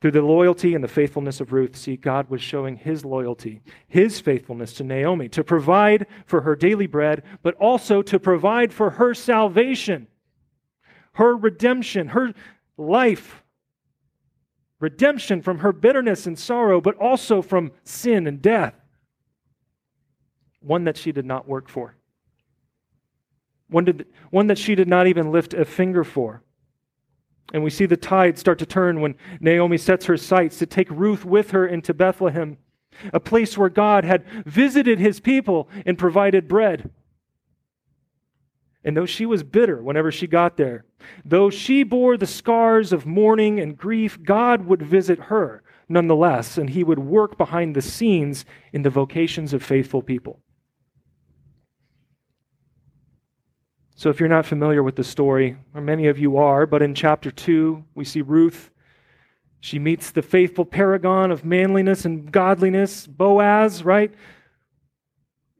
Through 0.00 0.12
the 0.12 0.22
loyalty 0.22 0.74
and 0.74 0.82
the 0.82 0.88
faithfulness 0.88 1.40
of 1.40 1.52
Ruth, 1.52 1.76
see, 1.76 1.96
God 1.96 2.30
was 2.30 2.40
showing 2.40 2.76
his 2.76 3.04
loyalty, 3.04 3.60
his 3.86 4.18
faithfulness 4.18 4.72
to 4.74 4.84
Naomi, 4.84 5.28
to 5.28 5.44
provide 5.44 6.06
for 6.24 6.40
her 6.40 6.56
daily 6.56 6.86
bread, 6.86 7.22
but 7.42 7.54
also 7.56 8.00
to 8.02 8.18
provide 8.18 8.72
for 8.72 8.90
her 8.90 9.12
salvation, 9.12 10.06
her 11.12 11.36
redemption, 11.36 12.08
her 12.08 12.32
life. 12.78 13.42
Redemption 14.78 15.42
from 15.42 15.58
her 15.58 15.72
bitterness 15.72 16.26
and 16.26 16.38
sorrow, 16.38 16.80
but 16.80 16.96
also 16.96 17.42
from 17.42 17.70
sin 17.84 18.26
and 18.26 18.40
death. 18.40 18.74
One 20.60 20.84
that 20.84 20.96
she 20.96 21.12
did 21.12 21.26
not 21.26 21.46
work 21.46 21.68
for, 21.68 21.94
one, 23.68 23.84
did, 23.84 24.06
one 24.30 24.46
that 24.46 24.58
she 24.58 24.74
did 24.74 24.88
not 24.88 25.06
even 25.06 25.30
lift 25.30 25.52
a 25.52 25.66
finger 25.66 26.04
for. 26.04 26.42
And 27.52 27.64
we 27.64 27.70
see 27.70 27.86
the 27.86 27.96
tide 27.96 28.38
start 28.38 28.58
to 28.60 28.66
turn 28.66 29.00
when 29.00 29.16
Naomi 29.40 29.78
sets 29.78 30.06
her 30.06 30.16
sights 30.16 30.58
to 30.58 30.66
take 30.66 30.90
Ruth 30.90 31.24
with 31.24 31.50
her 31.50 31.66
into 31.66 31.92
Bethlehem, 31.94 32.58
a 33.12 33.20
place 33.20 33.58
where 33.58 33.68
God 33.68 34.04
had 34.04 34.24
visited 34.46 34.98
his 34.98 35.20
people 35.20 35.68
and 35.84 35.98
provided 35.98 36.48
bread. 36.48 36.90
And 38.84 38.96
though 38.96 39.06
she 39.06 39.26
was 39.26 39.42
bitter 39.42 39.82
whenever 39.82 40.10
she 40.10 40.26
got 40.26 40.56
there, 40.56 40.84
though 41.24 41.50
she 41.50 41.82
bore 41.82 42.16
the 42.16 42.26
scars 42.26 42.92
of 42.92 43.04
mourning 43.04 43.60
and 43.60 43.76
grief, 43.76 44.18
God 44.22 44.66
would 44.66 44.82
visit 44.82 45.18
her 45.18 45.62
nonetheless, 45.88 46.56
and 46.56 46.70
he 46.70 46.84
would 46.84 47.00
work 47.00 47.36
behind 47.36 47.74
the 47.74 47.82
scenes 47.82 48.44
in 48.72 48.82
the 48.82 48.90
vocations 48.90 49.52
of 49.52 49.62
faithful 49.62 50.02
people. 50.02 50.40
So, 54.00 54.08
if 54.08 54.18
you're 54.18 54.30
not 54.30 54.46
familiar 54.46 54.82
with 54.82 54.96
the 54.96 55.04
story, 55.04 55.58
or 55.74 55.82
many 55.82 56.06
of 56.06 56.18
you 56.18 56.38
are, 56.38 56.64
but 56.64 56.80
in 56.80 56.94
chapter 56.94 57.30
2, 57.30 57.84
we 57.94 58.06
see 58.06 58.22
Ruth. 58.22 58.70
She 59.60 59.78
meets 59.78 60.10
the 60.10 60.22
faithful 60.22 60.64
paragon 60.64 61.30
of 61.30 61.44
manliness 61.44 62.06
and 62.06 62.32
godliness, 62.32 63.06
Boaz, 63.06 63.84
right? 63.84 64.10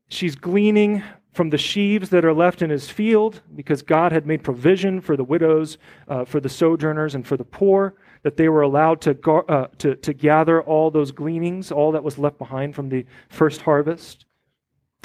She's 0.08 0.36
gleaning 0.36 1.02
from 1.34 1.50
the 1.50 1.58
sheaves 1.58 2.08
that 2.08 2.24
are 2.24 2.32
left 2.32 2.62
in 2.62 2.70
his 2.70 2.88
field 2.88 3.42
because 3.54 3.82
God 3.82 4.10
had 4.10 4.26
made 4.26 4.42
provision 4.42 5.02
for 5.02 5.18
the 5.18 5.24
widows, 5.24 5.76
uh, 6.08 6.24
for 6.24 6.40
the 6.40 6.48
sojourners, 6.48 7.14
and 7.14 7.26
for 7.26 7.36
the 7.36 7.44
poor, 7.44 7.92
that 8.22 8.38
they 8.38 8.48
were 8.48 8.62
allowed 8.62 9.02
to, 9.02 9.32
uh, 9.50 9.66
to, 9.76 9.96
to 9.96 10.14
gather 10.14 10.62
all 10.62 10.90
those 10.90 11.12
gleanings, 11.12 11.70
all 11.70 11.92
that 11.92 12.02
was 12.02 12.16
left 12.16 12.38
behind 12.38 12.74
from 12.74 12.88
the 12.88 13.04
first 13.28 13.60
harvest. 13.60 14.24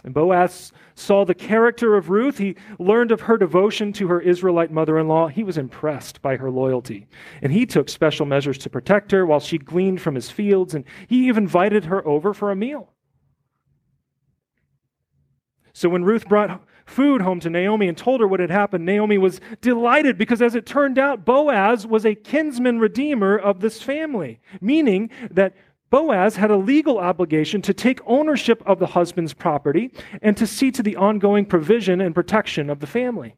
And 0.03 0.13
Boaz 0.13 0.71
saw 0.93 1.25
the 1.25 1.33
character 1.33 1.95
of 1.95 2.09
Ruth. 2.09 2.37
He 2.37 2.55
learned 2.77 3.11
of 3.11 3.21
her 3.21 3.37
devotion 3.37 3.91
to 3.93 4.07
her 4.07 4.21
Israelite 4.21 4.71
mother 4.71 4.99
in 4.99 5.07
law. 5.07 5.27
He 5.27 5.43
was 5.43 5.57
impressed 5.57 6.21
by 6.21 6.37
her 6.37 6.51
loyalty. 6.51 7.07
And 7.41 7.51
he 7.51 7.65
took 7.65 7.89
special 7.89 8.25
measures 8.25 8.57
to 8.59 8.69
protect 8.69 9.11
her 9.11 9.25
while 9.25 9.39
she 9.39 9.57
gleaned 9.57 10.01
from 10.01 10.15
his 10.15 10.29
fields. 10.29 10.75
And 10.75 10.85
he 11.07 11.27
even 11.27 11.45
invited 11.45 11.85
her 11.85 12.05
over 12.07 12.33
for 12.33 12.51
a 12.51 12.55
meal. 12.55 12.91
So 15.73 15.89
when 15.89 16.05
Ruth 16.05 16.29
brought 16.29 16.61
food 16.85 17.21
home 17.21 17.39
to 17.41 17.49
Naomi 17.49 17.87
and 17.87 17.97
told 17.97 18.21
her 18.21 18.27
what 18.27 18.39
had 18.39 18.51
happened, 18.51 18.85
Naomi 18.85 19.17
was 19.17 19.41
delighted 19.59 20.17
because, 20.17 20.41
as 20.41 20.55
it 20.55 20.65
turned 20.65 20.97
out, 20.97 21.25
Boaz 21.25 21.85
was 21.85 22.05
a 22.05 22.15
kinsman 22.15 22.79
redeemer 22.79 23.35
of 23.37 23.59
this 23.59 23.81
family, 23.81 24.39
meaning 24.61 25.09
that 25.31 25.53
Boaz 25.95 26.35
had 26.35 26.51
a 26.51 26.57
legal 26.57 26.97
obligation 26.97 27.61
to 27.61 27.73
take 27.73 28.01
ownership 28.05 28.61
of 28.65 28.79
the 28.79 28.87
husband's 28.87 29.33
property 29.33 29.93
and 30.21 30.35
to 30.35 30.45
see 30.45 30.69
to 30.71 30.83
the 30.83 30.97
ongoing 30.97 31.45
provision 31.45 32.01
and 32.01 32.13
protection 32.13 32.69
of 32.69 32.81
the 32.81 32.85
family. 32.85 33.37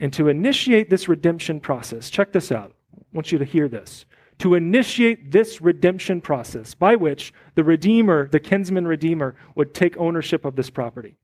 And 0.00 0.12
to 0.14 0.26
initiate 0.26 0.90
this 0.90 1.08
redemption 1.08 1.60
process, 1.60 2.10
check 2.10 2.32
this 2.32 2.50
out. 2.50 2.72
I 2.92 3.02
want 3.12 3.30
you 3.30 3.38
to 3.38 3.44
hear 3.44 3.68
this. 3.68 4.04
To 4.40 4.56
initiate 4.56 5.30
this 5.30 5.60
redemption 5.60 6.20
process 6.20 6.74
by 6.74 6.96
which 6.96 7.32
the 7.54 7.62
Redeemer, 7.62 8.26
the 8.26 8.40
kinsman 8.40 8.88
Redeemer, 8.88 9.36
would 9.54 9.74
take 9.74 9.96
ownership 9.98 10.44
of 10.44 10.56
this 10.56 10.70
property. 10.70 11.14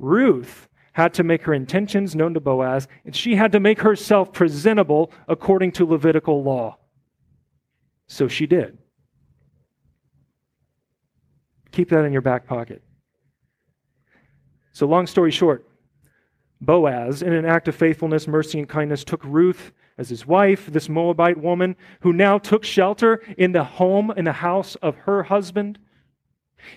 Ruth 0.00 0.68
had 0.94 1.14
to 1.14 1.22
make 1.22 1.42
her 1.42 1.54
intentions 1.54 2.16
known 2.16 2.34
to 2.34 2.40
Boaz, 2.40 2.88
and 3.04 3.14
she 3.14 3.36
had 3.36 3.52
to 3.52 3.60
make 3.60 3.82
herself 3.82 4.32
presentable 4.32 5.12
according 5.28 5.70
to 5.70 5.86
Levitical 5.86 6.42
law. 6.42 6.76
So 8.08 8.26
she 8.26 8.44
did. 8.44 8.78
Keep 11.78 11.90
that 11.90 12.04
in 12.04 12.12
your 12.12 12.22
back 12.22 12.44
pocket. 12.44 12.82
So, 14.72 14.84
long 14.84 15.06
story 15.06 15.30
short, 15.30 15.64
Boaz, 16.60 17.22
in 17.22 17.32
an 17.32 17.44
act 17.44 17.68
of 17.68 17.76
faithfulness, 17.76 18.26
mercy, 18.26 18.58
and 18.58 18.68
kindness, 18.68 19.04
took 19.04 19.22
Ruth 19.22 19.70
as 19.96 20.08
his 20.08 20.26
wife, 20.26 20.66
this 20.66 20.88
Moabite 20.88 21.38
woman 21.38 21.76
who 22.00 22.12
now 22.12 22.36
took 22.36 22.64
shelter 22.64 23.22
in 23.36 23.52
the 23.52 23.62
home, 23.62 24.10
in 24.16 24.24
the 24.24 24.32
house 24.32 24.74
of 24.82 24.96
her 24.96 25.22
husband. 25.22 25.78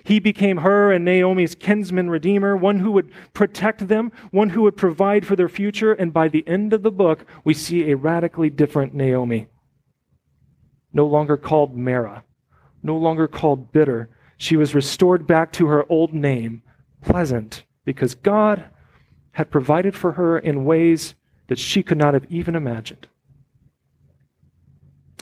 He 0.04 0.20
became 0.20 0.58
her 0.58 0.92
and 0.92 1.04
Naomi's 1.04 1.56
kinsman 1.56 2.12
redeemer, 2.12 2.56
one 2.56 2.78
who 2.78 2.92
would 2.92 3.12
protect 3.34 3.88
them, 3.88 4.12
one 4.30 4.50
who 4.50 4.62
would 4.62 4.78
provide 4.78 5.26
for 5.26 5.36
their 5.36 5.50
future. 5.50 5.94
And 5.94 6.14
by 6.14 6.28
the 6.28 6.48
end 6.48 6.74
of 6.74 6.84
the 6.84 6.92
book, 6.92 7.26
we 7.44 7.56
see 7.56 7.90
a 7.90 7.98
radically 7.98 8.52
different 8.52 8.94
Naomi. 8.94 9.48
No 10.94 11.08
longer 11.08 11.38
called 11.38 11.76
Mara, 11.76 12.24
no 12.84 12.98
longer 12.98 13.28
called 13.28 13.72
bitter, 13.72 14.12
she 14.42 14.58
was 14.58 14.74
restored 14.74 15.28
back 15.28 15.52
to 15.52 15.68
her 15.68 15.86
old 15.88 16.16
name, 16.16 16.64
Pleasant, 17.04 17.64
because 17.86 18.16
God 18.16 18.66
had 19.34 19.52
provided 19.52 19.96
for 19.96 20.14
her 20.14 20.40
in 20.40 20.66
ways 20.66 21.14
that 21.46 21.60
she 21.60 21.84
could 21.84 22.00
not 22.00 22.16
have 22.16 22.26
even 22.28 22.56
imagined. 22.56 23.08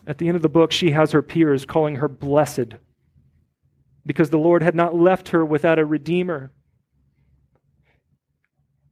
At 0.07 0.19
the 0.19 0.29
end 0.29 0.37
of 0.37 0.41
the 0.41 0.47
book, 0.47 0.71
she 0.71 0.91
has 0.91 1.11
her 1.11 1.21
peers 1.21 1.65
calling 1.65 1.97
her 1.97 2.07
blessed 2.07 2.75
because 4.05 4.29
the 4.29 4.37
Lord 4.37 4.63
had 4.63 4.73
not 4.73 4.95
left 4.95 5.27
her 5.29 5.43
without 5.43 5.79
a 5.79 5.85
redeemer. 5.85 6.53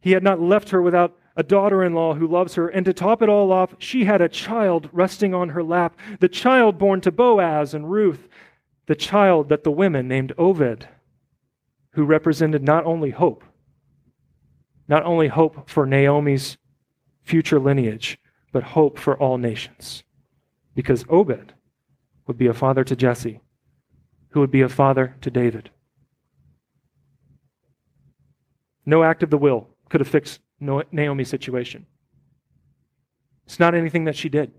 He 0.01 0.11
had 0.11 0.23
not 0.23 0.41
left 0.41 0.71
her 0.71 0.81
without 0.81 1.15
a 1.37 1.43
daughter 1.43 1.85
in 1.85 1.93
law 1.93 2.15
who 2.15 2.27
loves 2.27 2.55
her. 2.55 2.67
And 2.67 2.85
to 2.85 2.91
top 2.91 3.21
it 3.21 3.29
all 3.29 3.53
off, 3.53 3.75
she 3.79 4.03
had 4.03 4.19
a 4.19 4.27
child 4.27 4.89
resting 4.91 5.33
on 5.33 5.49
her 5.49 5.63
lap, 5.63 5.97
the 6.19 6.27
child 6.27 6.77
born 6.77 6.99
to 7.01 7.13
Boaz 7.13 7.73
and 7.73 7.89
Ruth 7.89 8.27
the 8.87 8.95
child 8.95 9.49
that 9.49 9.63
the 9.63 9.71
women 9.71 10.07
named 10.07 10.33
Obed, 10.37 10.87
who 11.91 12.03
represented 12.03 12.63
not 12.63 12.85
only 12.85 13.11
hope, 13.11 13.43
not 14.87 15.03
only 15.03 15.27
hope 15.27 15.69
for 15.69 15.85
Naomi's 15.85 16.57
future 17.23 17.59
lineage, 17.59 18.17
but 18.51 18.63
hope 18.63 18.97
for 18.97 19.17
all 19.17 19.37
nations. 19.37 20.03
Because 20.73 21.05
Obed 21.09 21.53
would 22.25 22.37
be 22.37 22.47
a 22.47 22.53
father 22.53 22.83
to 22.85 22.95
Jesse, 22.95 23.41
who 24.29 24.39
would 24.39 24.51
be 24.51 24.61
a 24.61 24.69
father 24.69 25.15
to 25.21 25.29
David. 25.29 25.69
No 28.85 29.03
act 29.03 29.21
of 29.21 29.29
the 29.29 29.37
will 29.37 29.67
could 29.89 29.99
have 29.99 30.07
fixed 30.07 30.39
Naomi's 30.59 31.29
situation. 31.29 31.85
It's 33.45 33.59
not 33.59 33.75
anything 33.75 34.05
that 34.05 34.15
she 34.15 34.29
did. 34.29 34.53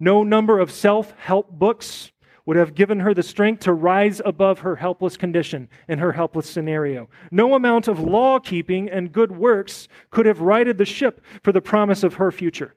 No 0.00 0.24
number 0.24 0.58
of 0.58 0.72
self 0.72 1.12
help 1.18 1.50
books 1.50 2.10
would 2.46 2.56
have 2.56 2.74
given 2.74 3.00
her 3.00 3.14
the 3.14 3.22
strength 3.22 3.60
to 3.60 3.72
rise 3.72 4.20
above 4.24 4.60
her 4.60 4.76
helpless 4.76 5.16
condition 5.16 5.68
and 5.88 6.00
her 6.00 6.12
helpless 6.12 6.48
scenario. 6.48 7.08
No 7.30 7.54
amount 7.54 7.88
of 7.88 8.00
law 8.00 8.38
keeping 8.38 8.90
and 8.90 9.12
good 9.12 9.32
works 9.32 9.88
could 10.10 10.26
have 10.26 10.40
righted 10.40 10.78
the 10.78 10.84
ship 10.84 11.24
for 11.42 11.52
the 11.52 11.62
promise 11.62 12.02
of 12.02 12.14
her 12.14 12.30
future. 12.30 12.74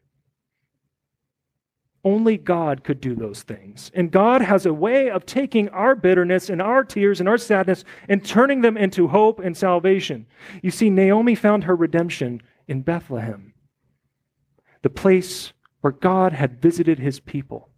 Only 2.04 2.38
God 2.38 2.86
could 2.86 3.02
do 3.02 3.16
those 3.16 3.44
things. 3.44 3.92
And 3.94 4.12
God 4.12 4.42
has 4.42 4.66
a 4.66 4.74
way 4.74 5.10
of 5.10 5.26
taking 5.26 5.68
our 5.70 5.94
bitterness 5.94 6.50
and 6.50 6.62
our 6.62 6.86
tears 6.86 7.20
and 7.20 7.28
our 7.28 7.38
sadness 7.38 7.84
and 8.08 8.24
turning 8.24 8.62
them 8.62 8.78
into 8.78 9.10
hope 9.10 9.40
and 9.40 9.58
salvation. 9.58 10.26
You 10.62 10.72
see, 10.72 10.90
Naomi 10.90 11.36
found 11.36 11.66
her 11.66 11.76
redemption 11.76 12.42
in 12.66 12.82
Bethlehem, 12.82 13.54
the 14.84 14.90
place 14.90 15.52
where 15.82 15.92
God 15.92 16.32
had 16.32 16.62
visited 16.62 17.00
his 17.00 17.20
people 17.20 17.70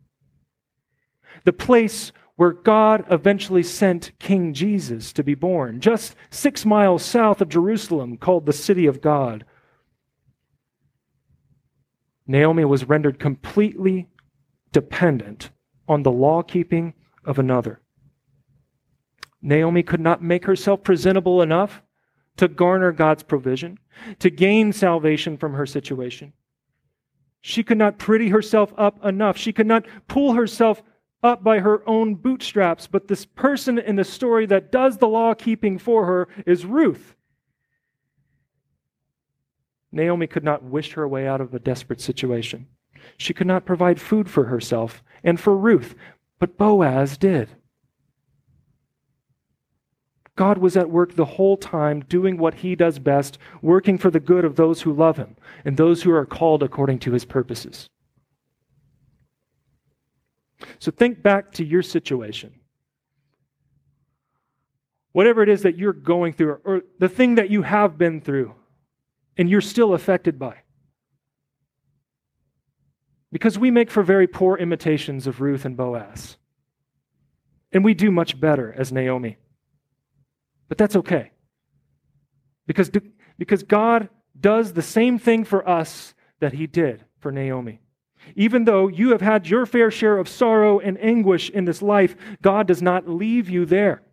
the 1.45 1.53
place 1.53 2.11
where 2.35 2.53
God 2.53 3.05
eventually 3.11 3.63
sent 3.63 4.17
King 4.17 4.53
Jesus 4.53 5.11
to 5.13 5.23
be 5.23 5.35
born, 5.35 5.81
just 5.81 6.15
six 6.29 6.65
miles 6.65 7.03
south 7.03 7.41
of 7.41 7.49
Jerusalem, 7.49 8.17
called 8.17 8.45
the 8.45 8.53
City 8.53 8.85
of 8.85 9.01
God. 9.01 9.43
Naomi 12.25 12.63
was 12.63 12.87
rendered 12.87 13.19
completely 13.19 14.07
dependent 14.71 15.49
on 15.87 16.03
the 16.03 16.11
law 16.11 16.41
keeping 16.41 16.93
of 17.25 17.39
another. 17.39 17.81
Naomi 19.41 19.83
could 19.83 19.99
not 19.99 20.23
make 20.23 20.45
herself 20.45 20.83
presentable 20.83 21.41
enough 21.41 21.81
to 22.37 22.47
garner 22.47 22.91
God's 22.91 23.23
provision, 23.23 23.79
to 24.19 24.29
gain 24.29 24.71
salvation 24.71 25.37
from 25.37 25.53
her 25.53 25.65
situation. 25.65 26.31
She 27.41 27.63
could 27.63 27.77
not 27.77 27.97
pretty 27.99 28.29
herself 28.29 28.73
up 28.77 29.03
enough. 29.03 29.37
She 29.37 29.51
could 29.51 29.67
not 29.67 29.85
pull 30.07 30.33
herself 30.33 30.81
up 31.21 31.43
by 31.43 31.59
her 31.59 31.87
own 31.87 32.15
bootstraps. 32.15 32.87
But 32.87 33.07
this 33.07 33.25
person 33.25 33.77
in 33.77 33.95
the 33.95 34.03
story 34.03 34.45
that 34.47 34.71
does 34.71 34.97
the 34.97 35.07
law 35.07 35.33
keeping 35.33 35.77
for 35.77 36.05
her 36.05 36.27
is 36.45 36.65
Ruth. 36.65 37.15
Naomi 39.91 40.27
could 40.27 40.43
not 40.43 40.63
wish 40.63 40.93
her 40.93 41.07
way 41.07 41.27
out 41.27 41.41
of 41.41 41.53
a 41.53 41.59
desperate 41.59 42.01
situation. 42.01 42.67
She 43.17 43.33
could 43.33 43.47
not 43.47 43.65
provide 43.65 43.99
food 43.99 44.29
for 44.29 44.45
herself 44.45 45.03
and 45.23 45.39
for 45.39 45.57
Ruth, 45.57 45.95
but 46.37 46.57
Boaz 46.57 47.17
did. 47.17 47.49
God 50.35 50.57
was 50.57 50.77
at 50.77 50.89
work 50.89 51.15
the 51.15 51.25
whole 51.25 51.57
time, 51.57 51.99
doing 52.07 52.37
what 52.37 52.53
he 52.53 52.73
does 52.73 52.97
best, 52.97 53.37
working 53.61 53.97
for 53.97 54.09
the 54.09 54.21
good 54.21 54.45
of 54.45 54.55
those 54.55 54.81
who 54.81 54.93
love 54.93 55.17
him 55.17 55.35
and 55.65 55.75
those 55.75 56.03
who 56.03 56.11
are 56.13 56.25
called 56.25 56.63
according 56.63 56.99
to 56.99 57.11
his 57.11 57.25
purposes. 57.25 57.89
So 60.79 60.91
think 60.91 61.21
back 61.21 61.51
to 61.53 61.65
your 61.65 61.81
situation. 61.81 62.53
Whatever 65.11 65.43
it 65.43 65.49
is 65.49 65.63
that 65.63 65.77
you're 65.77 65.93
going 65.93 66.33
through, 66.33 66.59
or 66.63 66.81
the 66.99 67.09
thing 67.09 67.35
that 67.35 67.49
you 67.49 67.61
have 67.63 67.97
been 67.97 68.21
through, 68.21 68.55
and 69.37 69.49
you're 69.49 69.61
still 69.61 69.93
affected 69.93 70.39
by. 70.39 70.55
Because 73.31 73.59
we 73.59 73.71
make 73.71 73.91
for 73.91 74.03
very 74.03 74.27
poor 74.27 74.57
imitations 74.57 75.27
of 75.27 75.41
Ruth 75.41 75.65
and 75.65 75.75
Boaz. 75.77 76.37
And 77.71 77.83
we 77.83 77.93
do 77.93 78.11
much 78.11 78.39
better 78.39 78.73
as 78.75 78.91
Naomi. 78.91 79.37
But 80.67 80.77
that's 80.77 80.95
okay. 80.95 81.31
Because, 82.65 82.89
because 83.37 83.63
God 83.63 84.09
does 84.39 84.73
the 84.73 84.81
same 84.81 85.19
thing 85.19 85.43
for 85.43 85.67
us 85.67 86.13
that 86.39 86.53
he 86.53 86.67
did 86.67 87.05
for 87.19 87.31
Naomi. 87.31 87.81
Even 88.35 88.65
though 88.65 88.87
you 88.87 89.11
have 89.11 89.21
had 89.21 89.47
your 89.47 89.65
fair 89.65 89.89
share 89.89 90.17
of 90.17 90.29
sorrow 90.29 90.79
and 90.79 90.97
anguish 91.03 91.49
in 91.49 91.65
this 91.65 91.81
life, 91.81 92.15
God 92.41 92.67
does 92.67 92.81
not 92.81 93.07
leave 93.07 93.49
you 93.49 93.65
there. 93.65 94.03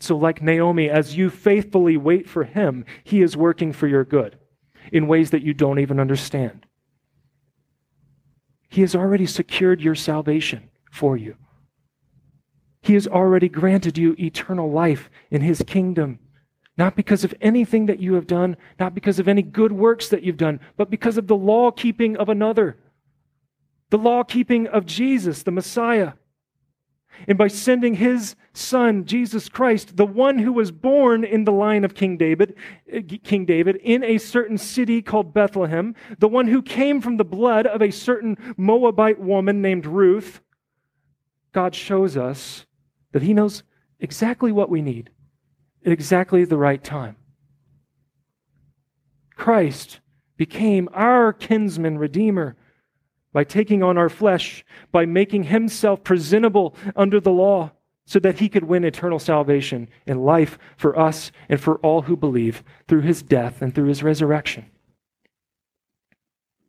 So, 0.00 0.16
like 0.16 0.42
Naomi, 0.42 0.88
as 0.88 1.16
you 1.16 1.28
faithfully 1.28 1.96
wait 1.96 2.28
for 2.28 2.44
him, 2.44 2.84
he 3.02 3.20
is 3.20 3.36
working 3.36 3.72
for 3.72 3.88
your 3.88 4.04
good 4.04 4.38
in 4.92 5.08
ways 5.08 5.30
that 5.30 5.42
you 5.42 5.54
don't 5.54 5.80
even 5.80 5.98
understand. 5.98 6.66
He 8.68 8.82
has 8.82 8.94
already 8.94 9.26
secured 9.26 9.80
your 9.80 9.94
salvation 9.94 10.70
for 10.90 11.16
you. 11.16 11.36
He 12.82 12.94
has 12.94 13.06
already 13.06 13.48
granted 13.48 13.98
you 13.98 14.14
eternal 14.18 14.70
life 14.70 15.10
in 15.30 15.40
His 15.42 15.62
kingdom. 15.66 16.20
Not 16.78 16.94
because 16.94 17.24
of 17.24 17.34
anything 17.40 17.86
that 17.86 17.98
you 17.98 18.14
have 18.14 18.28
done, 18.28 18.56
not 18.78 18.94
because 18.94 19.18
of 19.18 19.26
any 19.26 19.42
good 19.42 19.72
works 19.72 20.08
that 20.08 20.22
you've 20.22 20.36
done, 20.36 20.60
but 20.76 20.88
because 20.88 21.18
of 21.18 21.26
the 21.26 21.36
law 21.36 21.72
keeping 21.72 22.16
of 22.16 22.28
another. 22.28 22.78
The 23.90 23.98
law 23.98 24.22
keeping 24.22 24.68
of 24.68 24.86
Jesus, 24.86 25.42
the 25.42 25.50
Messiah. 25.50 26.12
And 27.26 27.36
by 27.36 27.48
sending 27.48 27.94
his 27.94 28.36
son, 28.52 29.06
Jesus 29.06 29.48
Christ, 29.48 29.96
the 29.96 30.06
one 30.06 30.38
who 30.38 30.52
was 30.52 30.70
born 30.70 31.24
in 31.24 31.44
the 31.44 31.52
line 31.52 31.84
of 31.84 31.96
King 31.96 32.16
David, 32.16 32.54
uh, 32.94 33.00
King 33.24 33.44
David, 33.44 33.76
in 33.82 34.04
a 34.04 34.18
certain 34.18 34.56
city 34.56 35.02
called 35.02 35.34
Bethlehem, 35.34 35.96
the 36.20 36.28
one 36.28 36.46
who 36.46 36.62
came 36.62 37.00
from 37.00 37.16
the 37.16 37.24
blood 37.24 37.66
of 37.66 37.82
a 37.82 37.90
certain 37.90 38.36
Moabite 38.56 39.18
woman 39.18 39.60
named 39.60 39.84
Ruth, 39.84 40.40
God 41.50 41.74
shows 41.74 42.16
us 42.16 42.66
that 43.10 43.22
He 43.22 43.34
knows 43.34 43.64
exactly 43.98 44.52
what 44.52 44.70
we 44.70 44.80
need 44.80 45.10
at 45.88 45.92
exactly 45.92 46.44
the 46.44 46.58
right 46.58 46.84
time. 46.84 47.16
Christ 49.36 50.00
became 50.36 50.88
our 50.92 51.32
kinsman 51.32 51.96
redeemer 51.96 52.56
by 53.32 53.44
taking 53.44 53.82
on 53.82 53.96
our 53.96 54.10
flesh, 54.10 54.66
by 54.92 55.06
making 55.06 55.44
himself 55.44 56.04
presentable 56.04 56.74
under 56.94 57.20
the 57.20 57.32
law, 57.32 57.70
so 58.04 58.18
that 58.18 58.38
he 58.38 58.50
could 58.50 58.64
win 58.64 58.84
eternal 58.84 59.18
salvation 59.18 59.88
and 60.06 60.24
life 60.24 60.58
for 60.76 60.98
us 60.98 61.32
and 61.48 61.58
for 61.58 61.76
all 61.78 62.02
who 62.02 62.16
believe 62.16 62.62
through 62.86 63.02
his 63.02 63.22
death 63.22 63.62
and 63.62 63.74
through 63.74 63.88
his 63.88 64.02
resurrection. 64.02 64.66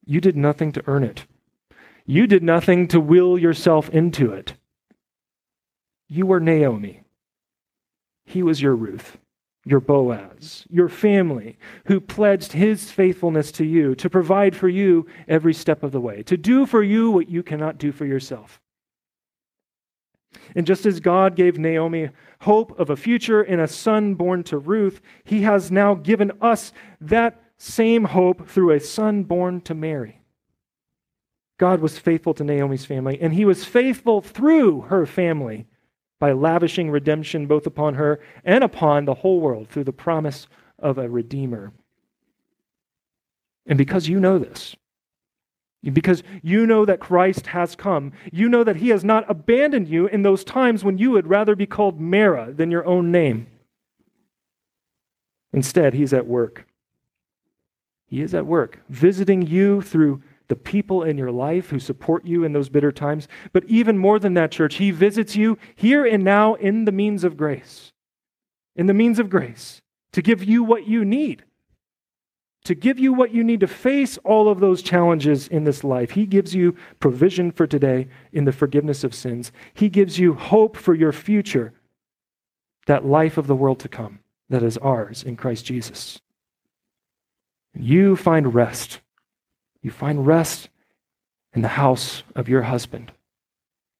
You 0.06 0.22
did 0.22 0.38
nothing 0.38 0.72
to 0.74 0.84
earn 0.88 1.04
it. 1.04 1.26
You 2.06 2.26
did 2.26 2.44
nothing 2.44 2.88
to 2.89 3.02
will 3.02 3.38
yourself 3.38 3.89
into 3.89 4.32
it. 4.32 4.54
You 6.08 6.26
were 6.26 6.39
Naomi. 6.39 7.04
He 8.30 8.44
was 8.44 8.62
your 8.62 8.76
Ruth, 8.76 9.18
your 9.65 9.80
Boaz, 9.80 10.63
your 10.70 10.88
family, 10.88 11.58
who 11.86 12.00
pledged 12.00 12.52
his 12.52 12.92
faithfulness 12.92 13.52
to 13.54 13.65
you 13.65 13.96
to 13.96 14.08
provide 14.08 14.56
for 14.56 14.70
you 14.70 15.08
every 15.28 15.52
step 15.52 15.82
of 15.82 15.92
the 15.92 16.00
way, 16.00 16.22
to 16.22 16.38
do 16.38 16.68
for 16.68 16.84
you 16.84 17.10
what 17.10 17.28
you 17.28 17.42
cannot 17.42 17.80
do 17.80 17.92
for 17.92 18.06
yourself. 18.06 18.62
And 20.56 20.68
just 20.68 20.86
as 20.86 21.00
God 21.00 21.36
gave 21.36 21.58
Naomi 21.58 22.12
hope 22.42 22.80
of 22.80 22.92
a 22.92 22.96
future 22.96 23.42
in 23.42 23.60
a 23.60 23.68
son 23.68 24.13
born 24.13 24.44
to 24.44 24.60
Ruth, 24.60 25.02
he 25.24 25.42
has 25.42 25.72
now 25.72 25.96
given 25.96 26.32
us 26.39 26.72
that 27.02 27.42
same 27.58 28.04
hope 28.04 28.48
through 28.48 28.74
a 28.74 28.80
son 28.80 29.24
born 29.24 29.60
to 29.62 29.74
Mary. 29.74 30.22
God 31.58 31.82
was 31.82 31.98
faithful 31.98 32.36
to 32.36 32.44
Naomi's 32.44 32.86
family, 32.86 33.20
and 33.20 33.34
he 33.34 33.44
was 33.44 33.65
faithful 33.65 34.22
through 34.22 34.82
her 34.82 35.08
family 35.08 35.65
by 36.20 36.32
lavishing 36.34 36.92
redemption 36.92 37.48
both 37.48 37.66
upon 37.66 37.96
her 37.96 38.20
and 38.44 38.64
upon 38.64 39.06
the 39.06 39.16
whole 39.16 39.40
world 39.40 39.70
through 39.70 39.86
the 39.86 39.94
promise 39.94 40.48
of 40.78 40.98
a 40.98 41.10
Redeemer. 41.10 41.72
And 43.66 43.78
because 43.78 44.10
you 44.10 44.20
know 44.20 44.38
this, 44.38 44.76
because 45.84 46.24
you 46.42 46.66
know 46.66 46.84
that 46.86 47.00
Christ 47.00 47.48
has 47.48 47.76
come, 47.76 48.12
you 48.32 48.50
know 48.50 48.64
that 48.64 48.78
he 48.78 48.90
has 48.90 49.04
not 49.04 49.30
abandoned 49.30 49.88
you 49.88 50.08
in 50.08 50.24
those 50.24 50.44
times 50.44 50.84
when 50.84 50.98
you 50.98 51.12
would 51.12 51.28
rather 51.28 51.56
be 51.56 51.66
called 51.66 52.02
Mara 52.02 52.52
than 52.52 52.72
your 52.72 52.86
own 52.86 53.12
name. 53.12 53.48
Instead, 55.54 55.94
he's 55.94 56.14
at 56.14 56.28
work. 56.28 56.68
He 58.08 58.22
is 58.22 58.34
at 58.34 58.46
work, 58.46 58.80
visiting 58.90 59.42
you 59.44 59.82
through 59.82 60.22
the 60.50 60.56
people 60.56 61.04
in 61.04 61.18
your 61.18 61.32
life 61.32 61.70
who 61.70 61.80
support 61.80 62.26
you 62.26 62.44
in 62.44 62.52
those 62.52 62.70
bitter 62.70 62.92
times. 62.92 63.28
But 63.54 63.64
even 63.66 63.98
more 63.98 64.20
than 64.20 64.34
that, 64.34 64.52
church, 64.52 64.76
He 64.76 64.92
visits 64.92 65.36
you 65.36 65.58
here 65.76 66.06
and 66.06 66.24
now 66.24 66.56
in 66.56 66.86
the 66.86 66.92
means 66.92 67.24
of 67.24 67.38
grace. 67.38 67.94
In 68.76 68.88
the 68.88 68.94
means 68.94 69.20
of 69.20 69.30
grace 69.30 69.82
to 70.12 70.22
give 70.22 70.44
you 70.44 70.64
what 70.64 70.88
you 70.88 71.06
need. 71.06 71.46
To 72.66 72.76
give 72.76 73.00
you 73.00 73.14
what 73.14 73.34
you 73.34 73.44
need 73.44 73.62
to 73.62 73.68
face 73.68 74.18
all 74.26 74.50
of 74.50 74.60
those 74.60 74.82
challenges 74.82 75.48
in 75.48 75.64
this 75.64 75.84
life. 75.84 76.12
He 76.12 76.26
gives 76.26 76.54
you 76.54 76.76
provision 77.00 77.52
for 77.52 77.66
today 77.66 78.08
in 78.34 78.44
the 78.46 78.52
forgiveness 78.52 79.04
of 79.04 79.16
sins. 79.16 79.52
He 79.74 79.88
gives 79.88 80.20
you 80.20 80.34
hope 80.34 80.76
for 80.76 80.94
your 80.94 81.14
future, 81.14 81.74
that 82.86 83.06
life 83.06 83.38
of 83.38 83.48
the 83.48 83.56
world 83.56 83.80
to 83.82 83.88
come 83.88 84.20
that 84.50 84.64
is 84.64 84.78
ours 84.80 85.24
in 85.24 85.36
Christ 85.36 85.66
Jesus. 85.66 86.20
You 87.74 88.16
find 88.16 88.54
rest 88.54 89.00
you 89.82 89.92
find 89.92 90.26
rest 90.28 90.70
in 91.54 91.62
the 91.62 91.70
house 91.70 92.24
of 92.36 92.50
your 92.50 92.63
husband, 92.63 93.12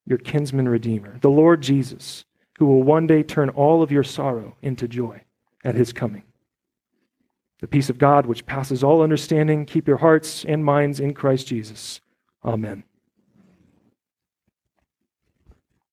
your 0.06 0.18
kinsman 0.18 0.68
redeemer, 0.68 1.18
the 1.22 1.30
Lord 1.30 1.62
Jesus, 1.62 2.26
who 2.58 2.66
will 2.66 2.84
one 2.84 3.08
day 3.08 3.24
turn 3.24 3.50
all 3.50 3.82
of 3.82 3.92
your 3.92 4.04
sorrow 4.04 4.56
into 4.62 4.88
joy 4.88 5.22
at 5.64 5.76
his 5.76 5.94
coming. 5.94 6.24
The 7.62 7.68
peace 7.68 7.90
of 7.90 7.98
God, 7.98 8.26
which 8.26 8.46
passes 8.46 8.84
all 8.84 9.02
understanding, 9.02 9.66
keep 9.66 9.88
your 9.88 9.98
hearts 9.98 10.46
and 10.46 10.64
minds 10.64 11.00
in 11.00 11.14
Christ 11.14 11.48
Jesus. 11.48 12.02
Amen. 12.44 12.84